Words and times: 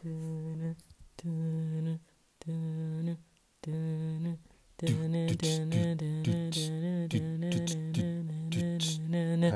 Oh, 0.00 0.04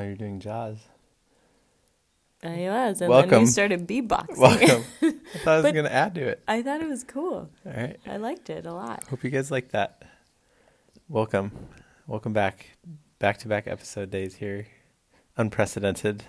you're 0.02 0.16
doing 0.16 0.40
jazz. 0.40 0.78
I 2.42 2.68
was, 2.68 3.00
and 3.00 3.12
then 3.12 3.40
you 3.40 3.46
started 3.46 3.86
beatboxing. 3.86 4.36
Welcome. 4.36 4.84
I 5.02 5.38
thought 5.38 5.52
I 5.52 5.60
was 5.60 5.72
going 5.72 5.84
to 5.84 5.92
add 5.92 6.16
to 6.16 6.26
it. 6.26 6.42
I 6.48 6.62
thought 6.62 6.80
it 6.80 6.88
was 6.88 7.04
cool. 7.04 7.48
All 7.64 7.72
right. 7.72 8.00
I 8.04 8.16
liked 8.16 8.50
it 8.50 8.66
a 8.66 8.74
lot. 8.74 9.04
Hope 9.04 9.22
you 9.22 9.30
guys 9.30 9.52
like 9.52 9.70
that. 9.70 10.02
Welcome. 11.08 11.52
Welcome 12.08 12.32
back. 12.32 12.76
Back 13.20 13.38
to 13.38 13.48
back 13.48 13.68
episode 13.68 14.10
days 14.10 14.34
here. 14.34 14.66
Unprecedented 15.36 16.24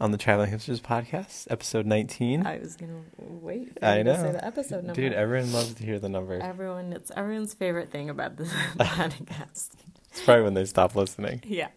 on 0.00 0.12
the 0.12 0.18
Traveling 0.18 0.50
Hipsters 0.50 0.80
podcast, 0.80 1.46
episode 1.50 1.86
19. 1.86 2.46
I 2.46 2.58
was 2.58 2.76
gonna 2.76 3.02
wait. 3.18 3.78
For 3.78 3.84
I 3.84 4.02
to 4.02 4.16
say 4.16 4.22
know. 4.22 4.32
the 4.32 4.44
episode 4.44 4.84
number. 4.84 4.94
Dude, 5.00 5.12
everyone 5.12 5.52
loves 5.52 5.74
to 5.74 5.84
hear 5.84 5.98
the 5.98 6.08
number. 6.08 6.40
Everyone, 6.40 6.92
it's 6.92 7.10
everyone's 7.16 7.54
favorite 7.54 7.90
thing 7.90 8.08
about 8.10 8.36
this 8.36 8.50
podcast. 8.78 9.70
It's 10.10 10.22
probably 10.24 10.44
when 10.44 10.54
they 10.54 10.64
stop 10.64 10.94
listening. 10.96 11.42
Yeah, 11.46 11.68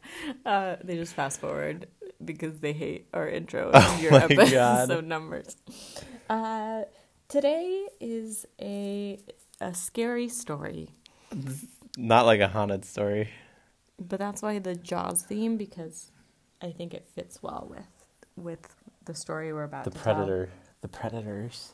uh, 0.45 0.78
they 0.84 0.95
just 0.95 1.14
fast 1.14 1.40
forward 1.41 1.88
because 2.23 2.59
they 2.59 2.73
hate 2.73 3.08
our 3.14 3.28
intro 3.28 3.72
and 3.73 3.84
Oh 3.86 4.00
your 4.02 4.12
my 4.12 4.23
episode 4.23 4.52
God. 4.52 4.88
So, 4.88 5.02
numbers. 5.02 5.58
Uh, 6.30 6.84
today 7.28 7.88
is 8.00 8.45
a 8.62 9.20
a 9.59 9.73
scary 9.73 10.30
story, 10.30 10.90
Not 11.98 12.26
like 12.26 12.40
a 12.40 12.48
haunted 12.48 12.86
story. 12.86 13.30
but 14.00 14.20
that's 14.20 14.42
why 14.42 14.59
the 14.59 14.76
Jaws 14.76 15.23
theme 15.23 15.58
because 15.58 16.12
I 16.62 16.72
think 16.72 16.94
it 16.94 17.05
fits 17.14 17.42
well 17.44 17.67
with 17.70 17.86
with 18.36 18.76
the 19.05 19.14
story 19.14 19.54
we're 19.54 19.64
about 19.64 19.84
The 19.86 19.92
to 19.92 19.98
tell. 19.98 20.16
The 20.16 20.22
predator. 20.22 20.50
The 20.82 20.88
predators. 20.88 21.73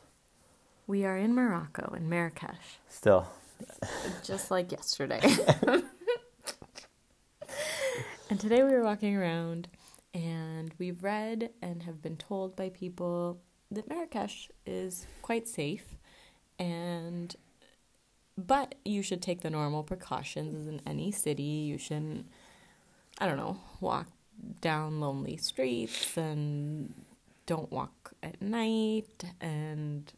We 0.86 1.04
are 1.04 1.16
in 1.16 1.34
Morocco 1.34 1.94
in 1.96 2.08
Marrakesh. 2.08 2.80
Still. 2.88 3.26
just 4.24 4.50
like 4.50 4.72
yesterday. 4.78 5.20
and 8.30 8.40
today 8.40 8.62
we 8.62 8.70
were 8.70 8.82
walking 8.82 9.16
around 9.16 9.68
and 10.14 10.74
we've 10.78 11.02
read 11.02 11.50
and 11.62 11.82
have 11.84 12.02
been 12.02 12.16
told 12.16 12.56
by 12.56 12.68
people 12.70 13.40
that 13.70 13.88
Marrakesh 13.88 14.50
is 14.66 15.06
quite 15.22 15.46
safe 15.46 15.96
and 16.58 17.36
but 18.36 18.74
you 18.84 19.02
should 19.02 19.20
take 19.20 19.42
the 19.42 19.50
normal 19.50 19.82
precautions 19.82 20.54
as 20.54 20.66
in 20.66 20.80
any 20.86 21.12
city. 21.12 21.42
You 21.42 21.78
shouldn't 21.78 22.26
I 23.18 23.26
don't 23.26 23.36
know, 23.36 23.58
walk 23.80 24.06
down 24.60 25.00
lonely 25.00 25.36
streets 25.36 26.16
and 26.16 26.92
don't 27.46 27.70
walk 27.70 28.12
at 28.22 28.40
night 28.40 29.24
and 29.40 30.12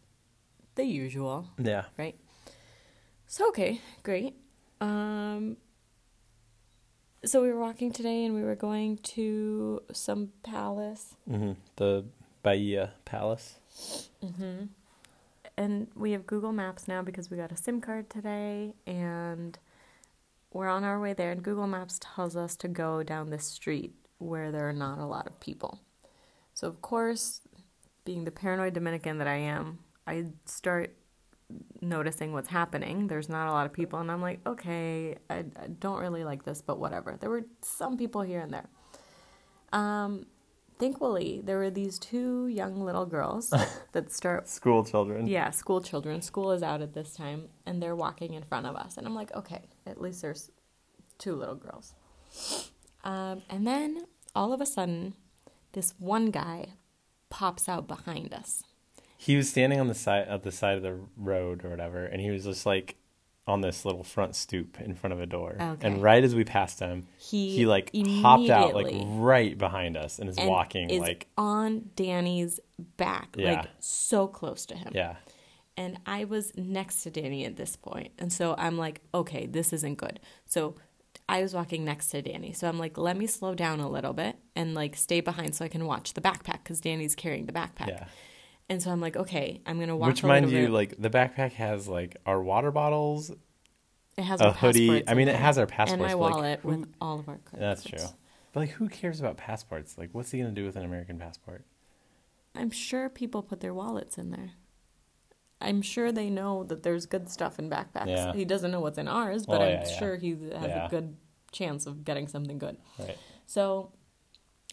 the 0.74 0.84
usual 0.84 1.48
Yeah. 1.58 1.84
right? 1.98 2.16
So 3.26 3.48
okay, 3.48 3.80
great. 4.02 4.34
Um 4.80 5.56
so 7.24 7.40
we 7.40 7.52
were 7.52 7.60
walking 7.60 7.92
today 7.92 8.24
and 8.24 8.34
we 8.34 8.42
were 8.42 8.56
going 8.56 8.96
to 8.98 9.80
some 9.92 10.32
palace 10.42 11.14
hmm 11.28 11.52
The 11.76 12.04
Bahia 12.42 12.94
Palace. 13.04 13.58
mm-hmm. 14.22 14.64
and 15.56 15.86
we 15.94 16.10
have 16.12 16.26
Google 16.26 16.52
Maps 16.52 16.88
now 16.88 17.00
because 17.02 17.30
we 17.30 17.36
got 17.36 17.52
a 17.52 17.56
SIM 17.56 17.80
card 17.80 18.10
today 18.10 18.74
and 18.86 19.56
we're 20.52 20.68
on 20.68 20.82
our 20.84 20.98
way 21.00 21.12
there 21.12 21.30
and 21.30 21.42
Google 21.42 21.66
Maps 21.68 22.00
tells 22.02 22.34
us 22.36 22.56
to 22.56 22.68
go 22.68 23.02
down 23.04 23.30
this 23.30 23.44
street 23.46 23.94
where 24.22 24.50
there 24.52 24.68
are 24.68 24.72
not 24.72 24.98
a 24.98 25.06
lot 25.06 25.26
of 25.26 25.38
people. 25.40 25.80
So 26.54 26.68
of 26.68 26.80
course, 26.82 27.40
being 28.04 28.24
the 28.24 28.30
paranoid 28.30 28.74
Dominican 28.74 29.18
that 29.18 29.28
I 29.28 29.36
am, 29.36 29.78
I 30.06 30.26
start 30.44 30.96
noticing 31.80 32.32
what's 32.32 32.48
happening. 32.48 33.06
There's 33.08 33.28
not 33.28 33.48
a 33.48 33.52
lot 33.52 33.66
of 33.66 33.72
people, 33.72 33.98
and 33.98 34.10
I'm 34.10 34.22
like, 34.22 34.40
okay, 34.46 35.16
I, 35.28 35.38
I 35.38 35.68
don't 35.78 36.00
really 36.00 36.24
like 36.24 36.44
this, 36.44 36.62
but 36.62 36.78
whatever. 36.78 37.16
There 37.20 37.30
were 37.30 37.44
some 37.60 37.96
people 37.96 38.22
here 38.22 38.40
and 38.40 38.52
there. 38.52 38.68
Um, 39.72 40.26
thankfully, 40.78 41.40
there 41.44 41.58
were 41.58 41.70
these 41.70 41.98
two 41.98 42.46
young 42.48 42.80
little 42.80 43.06
girls 43.06 43.52
that 43.92 44.10
start 44.10 44.48
School 44.48 44.84
children. 44.84 45.26
yeah, 45.26 45.50
school 45.50 45.80
children. 45.80 46.22
School 46.22 46.52
is 46.52 46.62
out 46.62 46.82
at 46.82 46.94
this 46.94 47.14
time, 47.14 47.48
and 47.66 47.82
they're 47.82 47.96
walking 47.96 48.34
in 48.34 48.42
front 48.42 48.66
of 48.66 48.74
us. 48.76 48.96
And 48.96 49.06
I'm 49.06 49.14
like, 49.14 49.34
okay, 49.34 49.62
at 49.86 50.00
least 50.00 50.22
there's 50.22 50.50
two 51.18 51.34
little 51.34 51.54
girls. 51.54 51.94
Um, 53.04 53.42
and 53.50 53.66
then 53.66 54.04
all 54.34 54.52
of 54.52 54.60
a 54.60 54.66
sudden, 54.66 55.14
this 55.72 55.94
one 55.98 56.30
guy 56.30 56.74
pops 57.30 57.68
out 57.68 57.86
behind 57.88 58.32
us. 58.34 58.62
He 59.16 59.36
was 59.36 59.48
standing 59.48 59.78
on 59.80 59.86
the 59.88 59.94
side 59.94 60.26
at 60.28 60.42
the 60.42 60.52
side 60.52 60.76
of 60.76 60.82
the 60.82 60.98
road 61.16 61.64
or 61.64 61.70
whatever, 61.70 62.04
and 62.04 62.20
he 62.20 62.30
was 62.30 62.44
just 62.44 62.66
like 62.66 62.96
on 63.46 63.60
this 63.60 63.84
little 63.84 64.04
front 64.04 64.36
stoop 64.36 64.80
in 64.80 64.94
front 64.94 65.12
of 65.12 65.20
a 65.20 65.26
door. 65.26 65.56
Okay. 65.60 65.86
And 65.86 66.00
right 66.02 66.22
as 66.22 66.34
we 66.34 66.44
passed 66.44 66.78
him, 66.80 67.06
He 67.18 67.50
he 67.56 67.66
like 67.66 67.92
popped 68.22 68.50
out 68.50 68.74
like 68.74 68.94
right 69.04 69.56
behind 69.58 69.96
us 69.96 70.18
and 70.18 70.28
is 70.28 70.38
and 70.38 70.48
walking 70.48 70.90
is 70.90 71.00
like 71.00 71.26
on 71.36 71.90
Danny's 71.96 72.60
back, 72.96 73.34
Yeah. 73.36 73.52
like 73.60 73.68
so 73.80 74.26
close 74.28 74.64
to 74.66 74.76
him. 74.76 74.92
yeah. 74.94 75.16
and 75.76 75.98
I 76.06 76.24
was 76.24 76.52
next 76.56 77.02
to 77.02 77.10
Danny 77.10 77.44
at 77.44 77.56
this 77.56 77.74
point. 77.76 78.12
And 78.18 78.32
so 78.32 78.54
I'm 78.58 78.76
like, 78.78 79.00
okay, 79.14 79.46
this 79.46 79.72
isn't 79.72 79.96
good. 79.98 80.20
So 80.46 80.74
I 81.28 81.42
was 81.42 81.54
walking 81.54 81.84
next 81.84 82.08
to 82.08 82.22
Danny. 82.22 82.52
So 82.52 82.68
I'm 82.68 82.78
like, 82.78 82.98
let 82.98 83.16
me 83.16 83.26
slow 83.26 83.54
down 83.54 83.80
a 83.80 83.88
little 83.88 84.12
bit 84.12 84.36
and 84.54 84.74
like 84.74 84.96
stay 84.96 85.20
behind 85.20 85.54
so 85.54 85.64
I 85.64 85.68
can 85.68 85.86
watch 85.86 86.14
the 86.14 86.20
backpack 86.20 86.64
because 86.64 86.80
Danny's 86.80 87.14
carrying 87.14 87.46
the 87.46 87.52
backpack. 87.52 87.88
Yeah. 87.88 88.04
And 88.68 88.82
so 88.82 88.90
I'm 88.90 89.00
like, 89.00 89.16
okay, 89.16 89.60
I'm 89.66 89.78
gonna 89.78 89.96
walk. 89.96 90.08
Which 90.08 90.22
mind 90.22 90.50
you, 90.50 90.62
bit. 90.62 90.70
like 90.70 90.94
the 90.98 91.10
backpack 91.10 91.52
has 91.52 91.88
like 91.88 92.16
our 92.26 92.42
water 92.42 92.70
bottles, 92.70 93.30
it 94.16 94.22
has 94.22 94.40
a 94.40 94.52
hoodie. 94.52 95.08
I 95.08 95.14
mean, 95.14 95.28
it 95.28 95.36
has 95.36 95.58
our 95.58 95.66
passports 95.66 95.92
and 95.92 96.02
my 96.02 96.14
but, 96.14 96.18
like, 96.18 96.34
wallet 96.34 96.60
who- 96.62 96.68
with 96.68 96.94
all 97.00 97.18
of 97.18 97.28
our 97.28 97.38
cards. 97.38 97.60
That's 97.60 97.84
true. 97.84 98.08
But 98.52 98.60
like, 98.60 98.70
who 98.70 98.88
cares 98.88 99.20
about 99.20 99.36
passports? 99.38 99.96
Like, 99.96 100.10
what's 100.12 100.30
he 100.30 100.38
gonna 100.38 100.52
do 100.52 100.64
with 100.64 100.76
an 100.76 100.84
American 100.84 101.18
passport? 101.18 101.64
I'm 102.54 102.70
sure 102.70 103.08
people 103.08 103.42
put 103.42 103.60
their 103.60 103.72
wallets 103.72 104.18
in 104.18 104.30
there. 104.30 104.52
I'm 105.62 105.82
sure 105.82 106.12
they 106.12 106.28
know 106.30 106.64
that 106.64 106.82
there's 106.82 107.06
good 107.06 107.28
stuff 107.30 107.58
in 107.58 107.70
backpacks. 107.70 108.08
Yeah. 108.08 108.32
He 108.32 108.44
doesn't 108.44 108.70
know 108.70 108.80
what's 108.80 108.98
in 108.98 109.08
ours, 109.08 109.46
but 109.46 109.60
Oh, 109.60 109.64
I'm 109.64 109.70
yeah, 109.82 109.98
sure 109.98 110.16
he 110.16 110.30
has 110.30 110.64
a 110.64 110.88
good 110.90 111.16
chance 111.52 111.86
of 111.86 112.04
getting 112.04 112.28
something 112.28 112.58
good. 112.58 112.76
Right. 112.98 113.16
So 113.46 113.92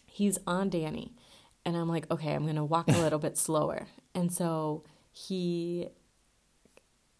he's 0.06 0.38
on 0.46 0.70
Danny, 0.70 1.14
and 1.64 1.76
I'm 1.76 1.88
like, 1.88 2.10
okay, 2.10 2.32
I'm 2.34 2.46
gonna 2.46 2.64
walk 2.64 2.88
a 2.88 2.92
little 2.98 3.18
bit 3.18 3.36
slower. 3.38 3.86
And 4.14 4.32
so 4.32 4.84
he 5.12 5.88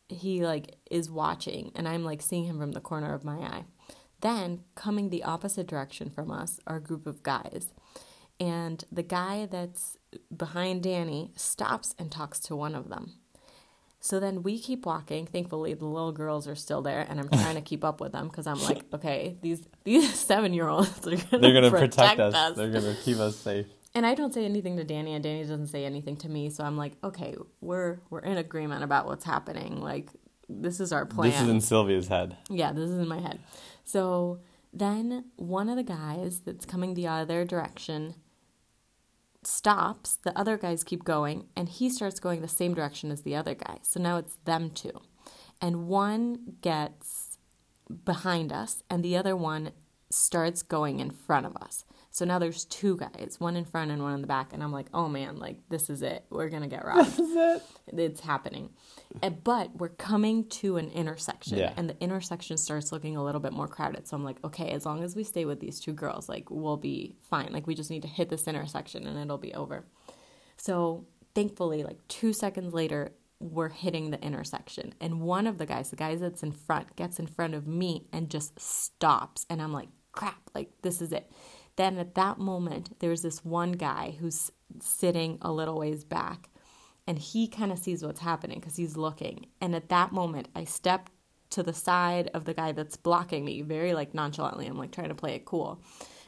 he 0.08 0.44
like 0.44 0.76
is 0.90 1.10
watching, 1.10 1.72
and 1.74 1.86
I'm 1.88 2.04
like 2.04 2.20
seeing 2.22 2.44
him 2.44 2.58
from 2.58 2.72
the 2.72 2.80
corner 2.80 3.14
of 3.14 3.24
my 3.24 3.36
eye. 3.38 3.64
Then 4.20 4.64
coming 4.74 5.08
the 5.10 5.24
opposite 5.24 5.66
direction 5.66 6.10
from 6.10 6.30
us 6.30 6.60
are 6.66 6.76
a 6.76 6.80
group 6.82 7.06
of 7.06 7.22
guys. 7.22 7.72
And 8.38 8.82
the 8.90 9.02
guy 9.02 9.46
that's 9.46 9.96
behind 10.34 10.82
Danny 10.82 11.32
stops 11.36 11.94
and 11.98 12.10
talks 12.10 12.38
to 12.40 12.56
one 12.56 12.74
of 12.74 12.88
them. 12.88 13.12
So 14.02 14.18
then 14.18 14.42
we 14.42 14.58
keep 14.58 14.86
walking. 14.86 15.26
Thankfully, 15.26 15.74
the 15.74 15.84
little 15.84 16.12
girls 16.12 16.48
are 16.48 16.54
still 16.54 16.80
there, 16.82 17.06
and 17.08 17.20
I'm 17.20 17.28
trying 17.32 17.56
to 17.56 17.60
keep 17.60 17.84
up 17.84 18.00
with 18.00 18.12
them 18.12 18.28
because 18.28 18.46
I'm 18.46 18.60
like, 18.62 18.84
okay, 18.94 19.36
these 19.42 19.66
these 19.84 20.18
seven 20.18 20.52
year 20.54 20.68
olds 20.68 21.06
are 21.06 21.16
gonna 21.16 21.38
They're 21.38 21.52
gonna 21.52 21.70
protect, 21.70 21.92
protect, 21.92 22.20
us. 22.20 22.34
us. 22.34 22.56
They're 22.56 22.70
gonna 22.70 22.96
keep 23.02 23.18
us 23.18 23.36
safe. 23.36 23.66
And 23.94 24.06
I 24.06 24.14
don't 24.14 24.32
say 24.32 24.44
anything 24.44 24.76
to 24.76 24.84
Danny, 24.84 25.14
and 25.14 25.22
Danny 25.22 25.42
doesn't 25.42 25.66
say 25.66 25.84
anything 25.84 26.16
to 26.18 26.28
me. 26.28 26.48
So 26.50 26.64
I'm 26.64 26.76
like, 26.76 26.92
okay, 27.04 27.36
we're 27.60 27.98
we're 28.08 28.20
in 28.20 28.38
agreement 28.38 28.84
about 28.84 29.06
what's 29.06 29.24
happening. 29.24 29.80
Like 29.80 30.10
this 30.48 30.80
is 30.80 30.92
our 30.92 31.04
plan. 31.06 31.30
This 31.30 31.40
is 31.42 31.48
in 31.48 31.60
Sylvia's 31.60 32.08
head. 32.08 32.36
Yeah, 32.48 32.72
this 32.72 32.88
is 32.88 32.98
in 32.98 33.08
my 33.08 33.20
head. 33.20 33.40
So 33.84 34.40
then 34.72 35.24
one 35.36 35.68
of 35.68 35.76
the 35.76 35.82
guys 35.82 36.40
that's 36.40 36.64
coming 36.64 36.94
the 36.94 37.08
other 37.08 37.44
direction 37.44 38.14
stops. 39.42 40.16
The 40.16 40.36
other 40.38 40.56
guys 40.56 40.84
keep 40.84 41.04
going, 41.04 41.46
and 41.56 41.68
he 41.68 41.88
starts 41.90 42.20
going 42.20 42.40
the 42.40 42.48
same 42.48 42.74
direction 42.74 43.10
as 43.10 43.22
the 43.22 43.36
other 43.36 43.54
guy. 43.54 43.78
So 43.82 44.00
now 44.00 44.16
it's 44.16 44.36
them 44.44 44.70
two. 44.70 45.00
And 45.60 45.88
one 45.88 46.56
gets 46.60 47.38
behind 48.04 48.52
us, 48.52 48.82
and 48.88 49.04
the 49.04 49.16
other 49.16 49.36
one 49.36 49.72
starts 50.10 50.62
going 50.62 51.00
in 51.00 51.10
front 51.10 51.46
of 51.46 51.56
us. 51.56 51.84
So 52.12 52.24
now 52.24 52.40
there's 52.40 52.64
two 52.64 52.96
guys, 52.96 53.36
one 53.38 53.54
in 53.54 53.64
front 53.64 53.92
and 53.92 54.02
one 54.02 54.14
in 54.14 54.20
the 54.20 54.26
back. 54.26 54.52
And 54.52 54.62
I'm 54.64 54.72
like, 54.72 54.88
oh 54.92 55.08
man, 55.08 55.38
like 55.38 55.58
this 55.68 55.88
is 55.88 56.02
it. 56.02 56.24
We're 56.28 56.48
going 56.48 56.62
to 56.64 56.68
get 56.68 56.84
robbed 56.84 57.10
This 57.16 57.18
is 57.20 57.36
it. 57.36 57.62
it's 57.98 58.20
happening. 58.20 58.70
Uh, 59.22 59.30
But 59.30 59.76
we're 59.76 59.90
coming 59.90 60.48
to 60.48 60.76
an 60.76 60.90
intersection, 60.90 61.58
Yeah. 61.58 61.72
and 61.76 61.88
the 61.88 61.96
intersection 62.02 62.56
starts 62.56 62.90
looking 62.90 63.16
a 63.16 63.22
little 63.22 63.40
bit 63.40 63.52
more 63.52 63.68
crowded. 63.68 64.08
So 64.08 64.16
I'm 64.16 64.24
like, 64.24 64.42
okay, 64.44 64.70
as 64.70 64.84
long 64.84 65.04
as 65.04 65.14
we 65.14 65.22
stay 65.22 65.44
with 65.44 65.60
these 65.60 65.78
two 65.78 65.92
girls, 65.92 66.28
like 66.28 66.50
we'll 66.50 66.76
be 66.76 67.14
fine. 67.30 67.52
Like 67.52 67.68
we 67.68 67.76
just 67.76 67.90
need 67.90 68.02
to 68.02 68.08
hit 68.08 68.28
this 68.28 68.48
intersection, 68.48 69.06
and 69.06 69.16
it'll 69.16 69.38
be 69.38 69.54
over. 69.54 69.84
So 70.56 71.06
thankfully, 71.36 71.84
like 71.84 72.06
two 72.08 72.32
seconds 72.32 72.74
later, 72.74 73.12
we're 73.38 73.68
hitting 73.70 74.10
the 74.10 74.20
intersection, 74.22 74.94
and 75.00 75.20
one 75.20 75.46
of 75.46 75.58
the 75.58 75.64
guys, 75.66 75.90
the 75.90 75.96
guy 75.96 76.16
that's 76.16 76.42
in 76.42 76.50
front, 76.52 76.96
gets 76.96 77.18
in 77.20 77.26
front 77.28 77.54
of 77.54 77.66
me 77.68 78.08
and 78.12 78.28
just 78.28 78.58
stops, 78.60 79.46
and 79.48 79.62
I'm 79.62 79.72
like, 79.72 79.88
crap, 80.12 80.50
like 80.54 80.70
this 80.82 81.00
is 81.00 81.12
it. 81.12 81.30
Then 81.76 81.98
at 81.98 82.14
that 82.14 82.38
moment, 82.38 82.98
there's 83.00 83.22
this 83.22 83.44
one 83.44 83.72
guy 83.72 84.16
who's 84.20 84.50
sitting 84.80 85.38
a 85.40 85.52
little 85.52 85.78
ways 85.78 86.04
back 86.04 86.50
and 87.06 87.18
he 87.18 87.48
kind 87.48 87.72
of 87.72 87.78
sees 87.78 88.04
what's 88.04 88.20
happening 88.20 88.60
because 88.60 88.76
he's 88.76 88.96
looking. 88.96 89.46
And 89.60 89.74
at 89.74 89.88
that 89.88 90.12
moment, 90.12 90.48
I 90.54 90.64
step 90.64 91.10
to 91.50 91.62
the 91.62 91.72
side 91.72 92.30
of 92.34 92.44
the 92.44 92.54
guy 92.54 92.72
that's 92.72 92.96
blocking 92.96 93.44
me 93.44 93.62
very 93.62 93.94
like 93.94 94.14
nonchalantly. 94.14 94.66
I'm 94.66 94.78
like 94.78 94.92
trying 94.92 95.08
to 95.08 95.14
play 95.14 95.34
it 95.34 95.44
cool, 95.44 95.82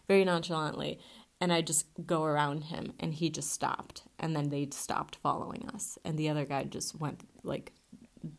very 0.09 0.25
nonchalantly. 0.25 0.99
And 1.41 1.53
I 1.53 1.61
just 1.61 1.87
go 2.07 2.25
around 2.25 2.65
him 2.65 2.93
and 3.01 3.15
he 3.15 3.31
just 3.31 3.51
stopped. 3.51 4.03
And 4.19 4.35
then 4.35 4.49
they 4.49 4.69
stopped 4.73 5.17
following 5.17 5.69
us. 5.73 5.99
And 6.05 6.19
the 6.19 6.29
other 6.29 6.45
guy 6.45 6.65
just 6.65 6.99
went 6.99 7.23
like 7.43 7.73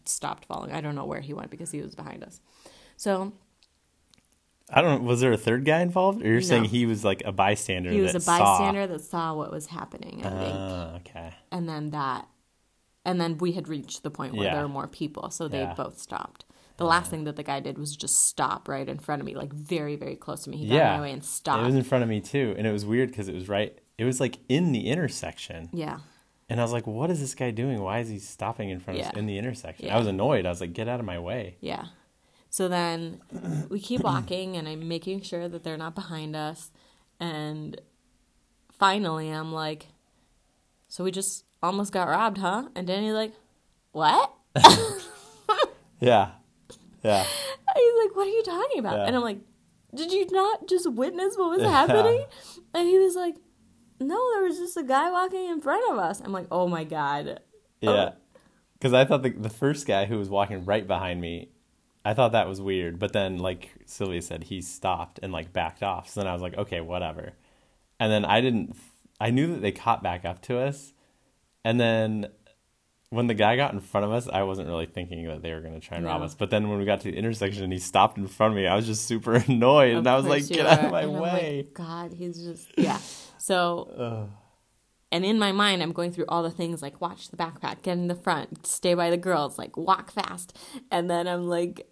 stopped 0.06 0.46
following. 0.46 0.72
I 0.72 0.82
don't 0.82 0.96
know 0.96 1.06
where 1.06 1.22
he 1.22 1.34
went 1.34 1.52
because 1.52 1.72
he 1.72 1.82
was 1.82 1.96
behind 1.96 2.24
us. 2.24 2.42
So 2.98 3.34
I 4.74 4.82
don't. 4.82 5.02
Know, 5.02 5.08
was 5.08 5.22
there 5.22 5.32
a 5.32 5.38
third 5.38 5.66
guy 5.66 5.82
involved, 5.82 6.22
or 6.22 6.26
you're 6.28 6.36
No. 6.36 6.40
saying 6.42 6.64
he 6.66 6.86
was 6.86 7.04
like 7.06 7.22
a 7.26 7.32
bystander? 7.32 7.92
he 7.92 8.02
was 8.02 8.12
a 8.12 8.14
that 8.14 8.22
saw- 8.24 8.40
bystander 8.40 8.88
that 8.88 9.02
saw 9.02 9.34
what 9.36 9.52
was 9.52 9.68
happening, 9.68 10.26
I 10.26 10.30
think. 10.30 10.56
Ah, 10.58 10.96
okay. 10.98 11.34
and 11.52 11.68
then 11.70 11.92
that 11.92 12.28
and 13.06 13.20
then 13.20 13.38
we 13.38 13.52
had 13.52 13.68
reached 13.68 14.02
the 14.04 14.10
point 14.10 14.34
where 14.34 14.46
Yeah. 14.46 14.54
there 14.54 14.62
were 14.64 14.70
more 14.70 14.88
people 14.88 15.30
so 15.30 15.48
they 15.50 15.60
Yeah. 15.60 15.74
both 15.74 16.00
stopped 16.00 16.46
the 16.78 16.86
last 16.86 17.12
thing 17.12 17.26
that 17.26 17.36
the 17.36 17.44
guy 17.44 17.60
did 17.60 17.78
was 17.78 17.96
just 17.96 18.26
stop 18.28 18.68
right 18.68 18.88
in 18.90 18.98
front 18.98 19.22
of 19.22 19.26
me 19.26 19.36
like 19.36 19.52
very 19.54 19.96
very 19.96 20.16
close 20.16 20.44
to 20.46 20.50
me 20.50 20.58
he 20.58 20.68
got 20.68 20.74
in 20.74 20.80
Yeah. 20.80 20.96
my 20.98 21.02
way 21.02 21.12
and 21.12 21.24
stopped. 21.24 21.62
It 21.64 21.66
was 21.66 21.76
in 21.76 21.84
front 21.84 22.04
of 22.04 22.10
me 22.10 22.20
too, 22.22 22.56
and 22.58 22.66
it 22.66 22.72
was 22.72 22.86
weird 22.86 23.10
because 23.10 23.28
it 23.28 23.36
was 23.36 23.48
right. 23.50 23.78
It 23.98 24.06
was 24.06 24.20
like 24.20 24.40
in 24.50 24.72
the 24.72 24.88
intersection, 24.88 25.70
yeah 25.74 26.00
and 26.50 26.60
I 26.60 26.64
was 26.64 26.74
like, 26.74 26.86
"What 26.88 27.10
is 27.10 27.20
this 27.20 27.36
guy 27.36 27.52
doing? 27.52 27.82
Why 27.82 28.00
is 28.00 28.10
he 28.10 28.20
stopping 28.20 28.70
in 28.70 28.80
front 28.80 29.00
of 29.00 29.06
us 29.08 29.14
in 29.16 29.26
the 29.28 29.38
intersection?" 29.38 29.86
Yeah. 29.88 29.96
I 29.96 29.98
was 30.00 30.08
annoyed. 30.08 30.46
I 30.46 30.50
was 30.50 30.62
like, 30.62 30.74
"Get 30.74 30.88
out 30.88 31.00
of 31.00 31.06
my 31.06 31.18
way!" 31.20 31.58
yeah 31.62 31.86
so 32.54 32.68
then 32.68 33.20
we 33.70 33.80
keep 33.80 34.02
walking 34.02 34.56
and 34.56 34.68
i'm 34.68 34.88
making 34.88 35.22
sure 35.24 35.50
that 35.50 35.64
they're 35.64 35.78
not 35.78 35.96
behind 35.96 36.36
us 36.36 36.70
and 37.20 37.82
finally 38.72 39.30
i'm 39.30 39.52
like 39.52 39.88
so 40.88 41.04
we 41.04 41.10
just 41.12 41.46
almost 41.64 41.92
got 41.92 42.08
robbed 42.08 42.38
huh 42.38 42.68
and 42.76 42.86
danny's 42.86 43.14
like 43.14 43.34
what 43.92 44.32
Yeah, 46.00 46.32
yeah. 47.02 47.24
He's 47.76 47.94
like, 48.04 48.16
"What 48.16 48.28
are 48.28 48.30
you 48.30 48.44
talking 48.44 48.80
about?" 48.80 48.98
Yeah. 48.98 49.06
And 49.06 49.16
I'm 49.16 49.22
like, 49.22 49.40
"Did 49.96 50.12
you 50.12 50.28
not 50.32 50.68
just 50.68 50.92
witness 50.92 51.38
what 51.38 51.52
was 51.52 51.62
Yeah. 51.62 51.70
happening?" 51.70 52.26
And 52.74 52.86
he 52.88 52.98
was 53.00 53.16
like, 53.16 53.36
"No, 54.02 54.20
there 54.34 54.44
was 54.44 54.58
just 54.58 54.76
a 54.76 54.84
guy 54.84 55.10
walking 55.10 55.46
in 55.48 55.62
front 55.62 55.90
of 55.90 55.98
us." 55.98 56.20
I'm 56.20 56.34
like, 56.34 56.48
"Oh 56.52 56.68
my 56.68 56.84
god." 56.84 57.40
Yeah. 57.80 57.90
Oh. 57.90 58.14
Because 58.74 58.92
I 58.94 59.06
thought 59.06 59.24
the, 59.24 59.30
the 59.30 59.50
first 59.50 59.88
guy 59.88 60.04
who 60.06 60.18
was 60.18 60.30
walking 60.30 60.66
right 60.66 60.86
behind 60.86 61.22
me, 61.22 61.52
I 62.06 62.14
thought 62.14 62.34
that 62.34 62.48
was 62.48 62.60
weird. 62.62 63.00
But 63.00 63.14
then, 63.14 63.38
like 63.38 63.72
Sylvia 63.86 64.22
said, 64.22 64.46
he 64.46 64.62
stopped 64.62 65.20
and 65.24 65.32
like 65.32 65.54
backed 65.54 65.84
off. 65.84 66.10
So 66.10 66.20
then 66.20 66.28
I 66.28 66.34
was 66.34 66.42
like, 66.42 66.58
okay, 66.58 66.82
whatever. 66.82 67.34
And 68.00 68.12
then 68.12 68.26
I 68.26 68.42
didn't, 68.42 68.76
I 69.20 69.30
knew 69.30 69.48
that 69.54 69.62
they 69.62 69.72
caught 69.72 70.04
back 70.04 70.26
up 70.26 70.42
to 70.44 70.60
us. 70.60 70.94
And 71.64 71.80
then 71.80 72.28
when 73.10 73.28
the 73.28 73.34
guy 73.34 73.56
got 73.56 73.74
in 73.74 73.80
front 73.80 74.06
of 74.06 74.12
us, 74.12 74.28
I 74.28 74.44
wasn't 74.44 74.68
really 74.68 74.88
thinking 74.88 75.28
that 75.28 75.42
they 75.42 75.54
were 75.54 75.62
going 75.62 75.80
to 75.80 75.80
try 75.80 75.98
and 75.98 76.06
rob 76.06 76.24
us. 76.24 76.34
But 76.34 76.50
then 76.50 76.68
when 76.68 76.80
we 76.80 76.86
got 76.86 77.02
to 77.02 77.12
the 77.12 77.18
intersection 77.18 77.64
and 77.64 77.72
he 77.72 77.80
stopped 77.80 78.18
in 78.18 78.28
front 78.28 78.54
of 78.54 78.58
me, 78.58 78.68
I 78.68 78.76
was 78.76 78.88
just 78.88 79.06
super 79.06 79.36
annoyed. 79.48 79.96
and 79.96 80.08
I 80.08 80.16
was 80.18 80.26
like, 80.26 80.48
get 80.48 80.66
out 80.66 80.86
of 80.86 80.92
my 80.92 81.04
I'm 81.04 81.14
like, 81.14 81.22
way. 81.34 81.68
God, 81.74 82.12
he's 82.12 82.44
just 82.44 82.68
yeah. 82.76 82.98
So, 83.38 84.30
and 85.12 85.24
in 85.24 85.38
my 85.38 85.52
mind, 85.52 85.84
I'm 85.84 85.94
going 85.94 86.12
through 86.12 86.26
all 86.28 86.44
the 86.44 86.52
things 86.52 86.82
like 86.82 87.00
watch 87.00 87.30
the 87.30 87.38
backpack, 87.38 87.84
get 87.84 87.94
in 88.00 88.08
the 88.08 88.16
front, 88.16 88.66
stay 88.66 88.96
by 88.96 89.12
the 89.12 89.18
girls, 89.18 89.60
like 89.60 89.78
walk 89.78 90.12
fast, 90.12 90.58
and 90.90 91.08
then 91.08 91.28
I'm 91.28 91.48
like, 91.48 91.88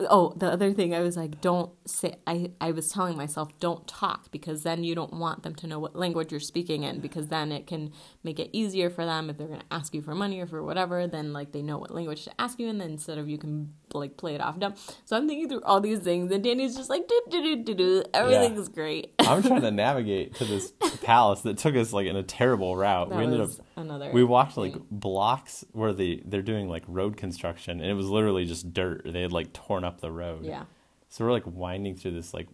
oh, 0.00 0.34
the 0.36 0.50
other 0.50 0.72
thing 0.72 0.94
I 0.94 1.00
was 1.00 1.16
like, 1.16 1.40
don't 1.40 1.70
say. 1.88 2.16
I 2.26 2.50
I 2.60 2.70
was 2.70 2.88
telling 2.88 3.16
myself, 3.16 3.58
don't 3.60 3.86
talk 3.86 4.30
because 4.30 4.62
then 4.62 4.84
you 4.84 4.94
don't 4.94 5.14
want 5.14 5.42
them 5.42 5.54
to 5.56 5.66
know 5.66 5.78
what 5.78 5.96
language 5.96 6.30
you're 6.30 6.40
speaking 6.40 6.82
in 6.82 7.00
because 7.00 7.28
then 7.28 7.50
it 7.52 7.66
can 7.66 7.92
make 8.22 8.38
it 8.38 8.50
easier 8.52 8.90
for 8.90 9.04
them 9.04 9.30
if 9.30 9.38
they're 9.38 9.48
gonna 9.48 9.62
ask 9.70 9.94
you 9.94 10.02
for 10.02 10.14
money 10.14 10.40
or 10.40 10.46
for 10.46 10.62
whatever. 10.62 11.06
Then 11.06 11.32
like 11.32 11.52
they 11.52 11.62
know 11.62 11.78
what 11.78 11.94
language 11.94 12.24
to 12.24 12.40
ask 12.40 12.58
you 12.58 12.68
in, 12.68 12.78
then 12.78 12.90
instead 12.90 13.18
of 13.18 13.28
you 13.28 13.38
can 13.38 13.74
like 13.94 14.16
play 14.16 14.34
it 14.34 14.40
off 14.40 14.58
dumb. 14.58 14.74
So 15.04 15.16
I'm 15.16 15.26
thinking 15.28 15.48
through 15.48 15.62
all 15.62 15.80
these 15.80 16.00
things, 16.00 16.30
and 16.32 16.42
Danny's 16.42 16.76
just 16.76 16.90
like, 16.90 17.06
do 17.08 17.22
do 17.30 17.42
do 17.42 17.62
do 17.64 17.74
do. 17.74 18.02
Everything's 18.12 18.68
great. 18.68 19.12
I'm 19.20 19.42
trying 19.42 19.62
to 19.62 19.70
navigate 19.86 20.34
to 20.36 20.44
this 20.44 20.72
palace 21.02 21.40
that 21.42 21.58
took 21.58 21.76
us 21.76 21.92
like 21.92 22.06
in 22.06 22.16
a 22.16 22.22
terrible 22.22 22.76
route. 22.76 23.08
That 23.10 23.18
we 23.18 23.24
ended 23.24 23.40
up 23.40 23.50
another. 23.76 24.10
we 24.12 24.24
walked 24.24 24.56
like 24.56 24.74
blocks 24.90 25.64
where 25.72 25.92
the 25.92 26.22
they're 26.24 26.42
doing 26.42 26.68
like 26.68 26.82
road 26.88 27.16
construction 27.16 27.80
and 27.80 27.90
it 27.90 27.94
was 27.94 28.08
literally 28.08 28.44
just 28.44 28.72
dirt 28.72 29.02
they 29.04 29.22
had 29.22 29.32
like 29.32 29.52
torn 29.52 29.84
up 29.84 30.00
the 30.00 30.10
road 30.10 30.44
Yeah. 30.44 30.64
so 31.08 31.24
we're 31.24 31.32
like 31.32 31.46
winding 31.46 31.96
through 31.96 32.12
this 32.12 32.32
like 32.34 32.48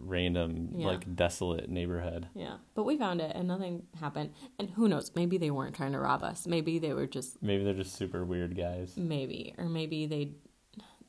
random 0.00 0.70
Yeah. 0.76 0.86
like 0.88 1.14
desolate 1.16 1.68
neighborhood 1.68 2.28
Yeah, 2.34 2.56
but 2.74 2.84
we 2.84 2.96
found 2.96 3.20
it 3.20 3.32
and 3.34 3.48
nothing 3.48 3.82
happened. 3.98 4.30
And 4.58 4.70
who 4.70 4.88
knows? 4.88 5.10
Maybe 5.14 5.38
they 5.38 5.50
weren't 5.50 5.74
trying 5.74 5.92
to 5.92 5.98
rob 5.98 6.22
us. 6.22 6.46
Maybe 6.46 6.78
they 6.78 6.92
were 6.92 7.06
just 7.06 7.42
maybe 7.42 7.64
they're 7.64 7.74
just 7.74 7.94
super 7.96 8.24
weird 8.24 8.56
guys 8.56 8.96
maybe, 8.96 9.54
or 9.58 9.64
maybe 9.68 10.06
they 10.06 10.32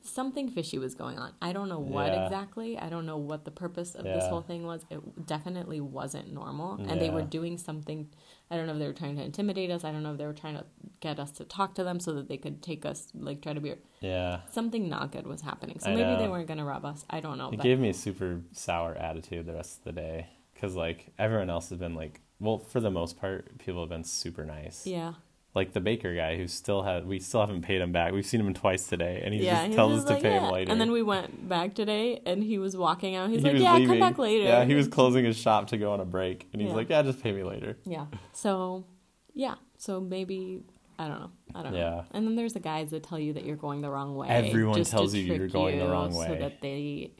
something 0.04 0.50
fishy 0.50 0.78
was 0.78 0.96
going 0.96 1.18
on. 1.19 1.34
I 1.42 1.51
don't 1.54 1.69
know 1.69 1.80
what 1.80 2.07
Yeah. 2.07 2.25
exactly. 2.25 2.78
I 2.78 2.90
don't 2.90 3.06
know 3.06 3.18
what 3.18 3.46
the 3.46 3.51
purpose 3.51 3.96
of 3.96 4.04
this 4.04 4.25
whole 4.28 4.42
thing 4.42 4.66
was. 4.66 4.86
It 4.90 5.25
definitely 5.25 5.81
wasn't 5.81 6.31
normal, 6.34 6.75
and 6.75 7.00
they 7.01 7.10
were 7.10 7.22
doing 7.22 7.57
something. 7.57 8.10
I 8.51 8.56
don't 8.56 8.66
know 8.66 8.74
if 8.74 8.80
they 8.80 8.88
were 8.88 8.94
trying 8.94 9.18
to 9.18 9.24
intimidate 9.24 9.69
us. 9.69 9.84
I 9.84 9.92
don't 9.92 10.01
know 10.04 10.13
if 10.13 10.18
they 10.18 10.25
were 10.25 10.34
trying 10.34 10.56
to 10.56 10.66
get 11.01 11.19
us 11.19 11.31
to 11.34 11.44
talk 11.44 11.75
to 11.75 11.84
them 11.84 12.00
so 12.00 12.13
that 12.13 12.28
they 12.28 12.38
could 12.38 12.62
take 12.63 12.86
us, 12.86 13.07
like 13.13 13.42
try 13.42 13.54
to 13.54 13.62
be. 13.62 13.75
yeah 14.01 14.42
Something 14.51 14.90
not 14.90 15.12
good 15.12 15.28
was 15.28 15.42
happening. 15.42 15.80
So 15.80 15.92
I 15.92 15.96
maybe 15.96 16.16
they 16.22 16.28
weren't 16.28 16.48
going 16.48 16.57
to 16.60 16.63
rob 16.66 16.86
us. 16.86 17.06
I 17.10 17.19
don't 17.19 17.38
know. 17.38 17.50
it 17.50 17.57
but 17.57 17.63
gave 17.63 17.80
me 17.80 17.90
a 17.90 17.94
super 17.94 18.42
sour 18.54 18.95
attitude 18.95 19.45
the 19.45 19.54
rest 19.54 19.80
of 19.80 19.84
the 19.84 19.92
day 20.02 20.28
because 20.54 20.75
like 20.75 21.12
everyone 21.18 21.50
else 21.50 21.69
has 21.69 21.78
been 21.80 21.95
like 21.95 22.22
well 22.40 22.57
for 22.60 22.80
the 22.80 22.92
most 22.92 23.19
part 23.19 23.57
people 23.60 23.81
have 23.81 23.90
been 23.90 24.04
super 24.04 24.44
nice 24.45 24.86
yeah. 24.86 25.13
Like 25.56 25.74
the 25.74 25.80
baker 25.81 26.16
guy 26.16 26.38
who 26.38 26.48
still 26.48 26.84
had 26.84 27.06
we 27.07 27.19
still 27.19 27.40
haven't 27.42 27.62
paid 27.63 27.81
him 27.81 27.92
back 27.92 28.12
we've 28.12 28.25
seen 28.25 28.40
him 28.40 28.54
twice 28.54 28.86
today 28.88 29.22
and 29.24 29.34
he 29.34 29.44
yeah, 29.44 29.66
just 29.66 29.75
tells 29.75 30.00
us 30.00 30.04
to 30.06 30.13
like, 30.13 30.22
pay 30.22 30.31
yeah. 30.34 30.46
him 30.46 30.51
later 30.54 30.72
And 30.72 30.80
then 30.80 30.92
we 30.92 31.01
went 31.01 31.50
back 31.50 31.74
today, 31.74 32.22
and 32.25 32.44
he 32.44 32.57
was 32.60 32.78
walking 32.78 33.16
out. 33.16 33.30
He's 33.30 33.40
He 33.40 33.44
like, 33.46 33.54
was 33.54 33.62
"Yeah, 33.63 33.72
come 33.74 33.81
leaving. 33.81 34.00
back 34.00 34.18
later." 34.18 34.44
Yeah, 34.44 34.66
he 34.66 34.75
was 34.75 34.88
closing 34.88 35.25
his 35.25 35.38
shop 35.38 35.68
to 35.69 35.78
go 35.78 35.92
on 35.92 36.00
a 36.00 36.06
break, 36.06 36.48
and 36.54 36.62
he's 36.62 36.69
Yeah. 36.69 36.75
like, 36.75 36.90
"Yeah, 36.90 37.01
just 37.01 37.22
pay 37.24 37.31
me 37.31 37.44
later." 37.44 37.78
Yeah. 37.86 38.06
So, 38.34 38.86
yeah. 39.34 39.56
So 39.78 40.00
maybe 40.00 40.63
I 41.00 41.07
don't 41.07 41.19
know. 41.19 41.31
I 41.56 41.63
don't 41.63 41.74
know. 41.74 41.80
Yeah. 41.80 42.04
And 42.12 42.28
then 42.28 42.36
there's 42.36 42.54
the 42.54 42.60
guys 42.60 42.92
that 42.92 43.04
tell 43.04 43.18
you 43.18 43.34
that 43.34 43.45
you're 43.45 43.56
going 43.56 43.81
the 43.81 43.90
wrong 43.90 44.16
way. 44.16 44.28
Everyone 44.28 44.84
tells 44.84 45.16
you 45.16 45.24
you're 45.24 45.48
going 45.48 45.80
the 45.80 45.86
you 45.86 45.92
wrong 45.92 46.12
so 46.12 46.36
that 46.36 46.62
they 46.62 47.13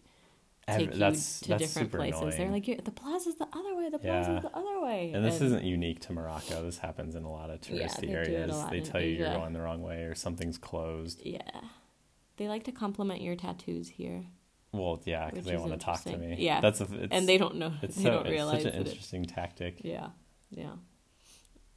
take 0.78 0.94
you 0.94 1.00
that's 1.00 1.40
to 1.42 1.50
that's 1.50 1.64
different 1.64 1.92
super 1.92 1.98
places. 1.98 2.38
They're 2.38 2.50
like, 2.52 2.68
"You're- 2.68 2.82
"The 2.82 2.92
plaza's 2.92 3.36
the 3.36 3.48
other 3.54 3.76
way. 3.76 3.90
The 3.90 4.00
plaza's 4.00 4.36
Yeah. 4.36 4.40
the 4.50 4.56
other 4.58 4.80
way." 4.82 5.12
and 5.14 5.24
this 5.26 5.42
isn't 5.42 5.64
unique 5.64 6.00
to 6.02 6.14
Morocco. 6.14 6.64
This 6.64 6.78
happens 6.80 7.16
in 7.16 7.24
a 7.24 7.32
lot 7.32 7.50
of 7.50 7.60
Yeah, 7.70 7.86
touristy 7.88 8.02
they 8.02 8.08
do 8.08 8.14
it 8.14 8.28
a 8.28 8.32
areas. 8.32 8.66
They 8.70 8.78
in 8.78 8.84
tell 8.84 9.02
you 9.02 9.10
you're 9.18 9.34
going 9.34 9.54
the 9.54 9.62
wrong 9.62 9.82
way 9.82 10.04
or 10.04 10.16
something's 10.16 10.58
closed. 10.58 11.22
Yeah. 11.26 11.42
They 12.38 12.48
like 12.48 12.64
to 12.66 12.72
compliment 12.72 13.22
your 13.22 13.36
tattoos 13.36 13.90
here, 13.90 14.26
Well, 14.72 15.02
yeah, 15.06 15.30
because 15.30 15.46
they 15.46 15.58
want 15.58 15.72
to 15.74 15.78
talk 15.78 16.04
to 16.04 16.18
me. 16.18 16.36
Yeah. 16.40 16.62
that's 16.62 16.80
a, 16.80 16.88
and 17.12 17.28
they 17.28 17.38
don't 17.38 17.56
know. 17.56 17.74
It's 17.82 17.96
they 17.98 18.04
so 18.04 18.10
don't 18.24 18.28
it's 18.28 18.52
such 18.64 18.74
an 18.74 18.74
interesting 18.86 19.26
tactic. 19.26 19.82
Yeah. 19.84 20.10
Yeah. 20.52 20.76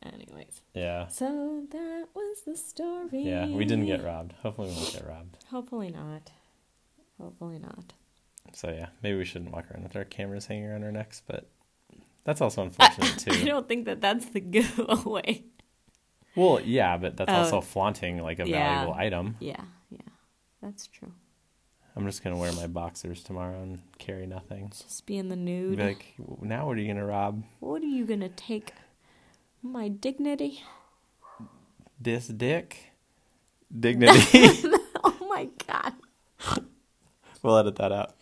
Anyways, 0.05 0.62
Yeah, 0.75 1.07
so 1.07 1.64
that 1.71 2.09
was 2.14 2.43
the 2.45 2.57
story. 2.57 3.23
yeah. 3.23 3.47
We 3.47 3.64
didn't 3.64 3.87
get 3.87 4.02
robbed. 4.02 4.33
Hopefully, 4.43 4.69
we 4.71 4.75
won't 4.75 4.93
get 4.93 5.07
robbed. 5.07 5.37
Hopefully 5.50 5.90
not. 5.90 6.31
Hopefully 7.21 7.61
not. 7.61 7.93
So 8.53 8.71
yeah, 8.71 8.89
maybe 9.03 9.17
we 9.19 9.25
shouldn't 9.25 9.53
walk 9.53 9.71
around 9.71 9.83
with 9.85 9.97
our 9.97 10.05
cameras 10.05 10.47
hanging 10.47 10.67
around 10.67 10.85
our 10.85 10.93
necks, 10.93 11.23
but 11.27 11.49
that's 12.25 12.41
also 12.41 12.63
unfortunate 12.63 13.19
too. 13.19 13.31
I 13.33 13.45
don't 13.45 13.69
think 13.69 13.87
that 13.87 14.01
that's 14.01 14.27
the 14.27 14.41
giveaway. 14.57 15.45
Well, 16.37 16.61
yeah, 16.61 16.97
but 16.97 17.17
that's 17.17 17.31
Oh. 17.31 17.35
also 17.37 17.61
flaunting 17.61 18.19
like 18.23 18.39
a 18.41 18.49
Yeah. 18.49 18.75
valuable 18.75 18.95
item. 18.95 19.37
Yeah, 19.41 19.61
yeah. 19.91 19.99
That's 20.63 20.87
true. 20.87 21.13
I'm 21.95 22.07
just 22.07 22.25
gonna 22.25 22.39
wear 22.39 22.53
my 22.53 22.67
boxers 22.67 23.23
tomorrow 23.23 23.63
and 23.63 23.81
carry 23.99 24.27
nothing. 24.27 24.71
Just 24.71 25.05
be 25.05 25.19
in 25.19 25.29
the 25.29 25.37
Be 25.37 25.43
nude. 25.43 25.79
like, 25.79 26.15
now 26.41 26.67
what 26.67 26.79
are 26.79 26.81
you 26.81 26.89
gonna 26.89 27.05
rob? 27.07 27.43
what 27.61 27.83
are 27.83 27.87
you 27.87 28.05
gonna 28.07 28.31
take? 28.31 28.73
My 29.63 29.89
dignity? 29.89 30.63
This 32.01 32.27
dick? 32.29 32.93
Dignity. 33.81 34.65
oh 35.05 35.17
my 35.29 35.49
god. 35.67 35.93
We'll 37.43 37.57
edit 37.57 37.77
that 37.77 37.93
out. 37.93 38.15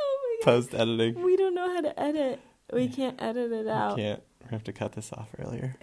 Oh 0.00 0.38
my 0.40 0.44
Post 0.44 0.74
editing. 0.74 1.22
We 1.22 1.36
don't 1.36 1.54
know 1.54 1.72
how 1.74 1.80
to 1.82 2.00
edit. 2.00 2.40
We 2.72 2.88
can't 2.88 3.20
edit 3.20 3.52
it 3.52 3.66
out. 3.66 3.96
We 3.96 4.02
can't. 4.02 4.22
We 4.44 4.48
have 4.50 4.64
to 4.64 4.72
cut 4.72 4.92
this 4.92 5.12
off 5.12 5.28
earlier. 5.38 5.76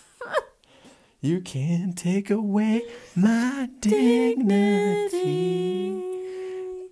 you 1.20 1.40
can't 1.40 1.96
take 1.96 2.30
away 2.30 2.82
my 3.14 3.68
dignity 3.80 5.08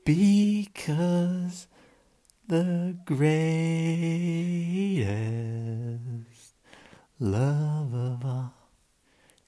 because 0.04 1.66
the 2.48 2.96
greatest 3.04 3.26
love 7.18 7.94
of 7.94 8.24
all 8.24 8.54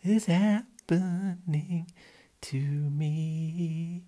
is 0.03 0.27
happening 0.27 1.87
to 2.41 2.59
me. 2.59 4.05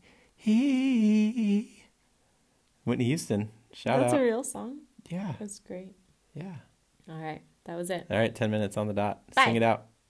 Whitney 2.84 3.04
Houston, 3.04 3.50
shout 3.72 4.00
That's 4.00 4.12
out. 4.12 4.16
That's 4.16 4.20
a 4.20 4.24
real 4.24 4.42
song. 4.42 4.78
yeah, 5.08 5.34
That's 5.38 5.58
great. 5.60 5.94
yeah. 6.34 6.54
All 7.08 7.20
right. 7.20 7.42
That 7.64 7.76
was 7.76 7.90
it. 7.90 8.06
All 8.10 8.16
right, 8.16 8.34
10 8.34 8.50
minutes 8.50 8.76
on 8.76 8.86
the 8.88 8.94
dot. 8.94 9.20
Bye. 9.34 9.44
Sing 9.44 9.56
it 9.56 9.62
out. 9.62 9.86